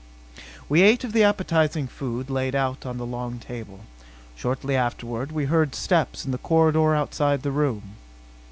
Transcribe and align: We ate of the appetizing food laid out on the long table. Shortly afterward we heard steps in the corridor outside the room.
We 0.67 0.81
ate 0.81 1.03
of 1.03 1.13
the 1.13 1.23
appetizing 1.23 1.85
food 1.85 2.31
laid 2.31 2.55
out 2.55 2.87
on 2.87 2.97
the 2.97 3.05
long 3.05 3.37
table. 3.37 3.81
Shortly 4.35 4.75
afterward 4.75 5.31
we 5.31 5.45
heard 5.45 5.75
steps 5.75 6.25
in 6.25 6.31
the 6.31 6.39
corridor 6.39 6.95
outside 6.95 7.43
the 7.43 7.51
room. 7.51 7.97